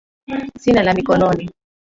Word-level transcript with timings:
Sina 0.63 0.81
la 0.83 0.93
mikononi, 0.95 1.47